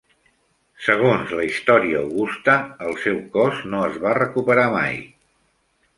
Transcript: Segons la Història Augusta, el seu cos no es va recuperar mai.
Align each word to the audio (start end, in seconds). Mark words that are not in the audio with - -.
Segons 0.85 1.33
la 1.39 1.43
Història 1.49 2.01
Augusta, 2.07 2.57
el 2.87 2.97
seu 3.05 3.21
cos 3.39 3.61
no 3.75 3.85
es 3.91 4.03
va 4.07 4.15
recuperar 4.21 4.69
mai. 4.81 5.03